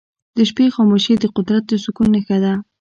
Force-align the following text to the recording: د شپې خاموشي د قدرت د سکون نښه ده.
د 0.37 0.39
شپې 0.49 0.65
خاموشي 0.75 1.13
د 1.19 1.25
قدرت 1.35 1.63
د 1.67 1.73
سکون 1.83 2.07
نښه 2.15 2.37
ده. 2.43 2.53